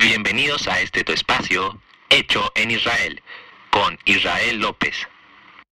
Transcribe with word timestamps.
Bienvenidos 0.00 0.66
a 0.66 0.80
este 0.80 1.04
tu 1.04 1.12
espacio, 1.12 1.78
Hecho 2.08 2.50
en 2.54 2.70
Israel, 2.70 3.22
con 3.68 3.98
Israel 4.06 4.58
López. 4.58 4.96